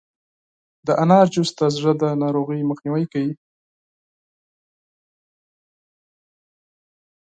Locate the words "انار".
1.03-1.25